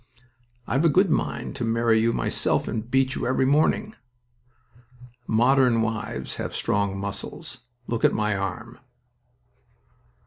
"I've 0.65 0.83
a 0.83 0.89
good 0.89 1.11
mind 1.11 1.55
to 1.57 1.63
marry 1.63 1.99
you 1.99 2.11
myself 2.11 2.67
and 2.67 2.89
beat 2.89 3.13
you 3.13 3.27
every 3.27 3.45
morning." 3.45 3.93
"Modern 5.27 5.83
wives 5.83 6.37
have 6.37 6.55
strong 6.55 6.97
muscles. 6.97 7.59
Look 7.85 8.03
at 8.03 8.11
my 8.11 8.35
arm!" 8.35 8.79